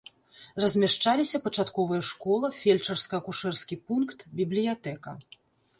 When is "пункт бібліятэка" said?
3.91-5.11